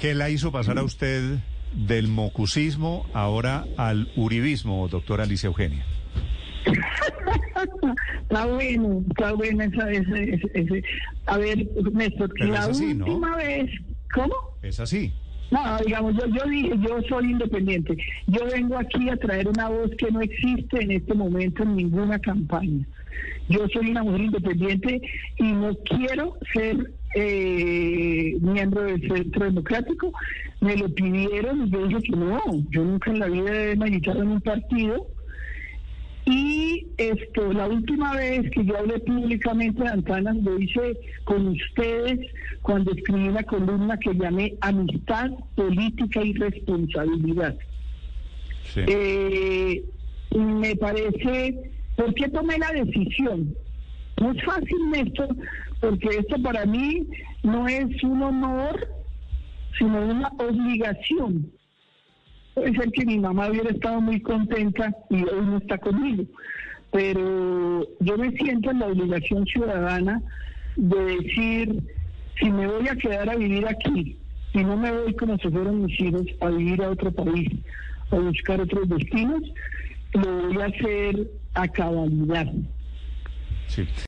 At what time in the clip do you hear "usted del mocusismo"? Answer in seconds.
0.82-3.04